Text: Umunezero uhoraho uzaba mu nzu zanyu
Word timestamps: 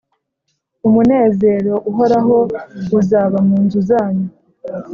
Umunezero 0.87 1.73
uhoraho 1.89 2.37
uzaba 2.99 3.37
mu 3.47 3.57
nzu 3.65 3.79
zanyu 3.89 4.27